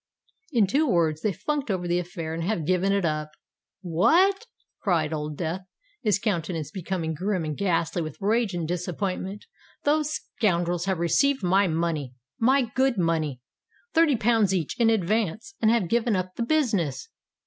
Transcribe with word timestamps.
"In 0.51 0.65
two 0.65 0.87
words, 0.87 1.21
they 1.21 1.31
funked 1.31 1.69
over 1.69 1.87
the 1.87 1.99
affair 1.99 2.33
and 2.33 2.43
have 2.43 2.65
given 2.65 2.91
it 2.91 3.05
up." 3.05 3.29
"What!" 3.83 4.47
cried 4.81 5.13
Old 5.13 5.37
Death, 5.37 5.61
his 6.01 6.17
countenance 6.17 6.71
becoming 6.71 7.13
grim 7.13 7.45
and 7.45 7.55
ghastly 7.55 8.01
with 8.01 8.17
rage 8.19 8.55
and 8.55 8.67
disappointment: 8.67 9.45
"those 9.83 10.09
scoundrels 10.13 10.85
have 10.85 10.97
received 10.97 11.43
my 11.43 11.67
money—my 11.67 12.71
good 12.73 12.97
money—thirty 12.97 14.15
pounds 14.15 14.55
each, 14.55 14.75
in 14.79 14.89
advance—and 14.89 15.69
have 15.69 15.87
given 15.87 16.15
up 16.15 16.33
the 16.35 16.41
business! 16.47 17.07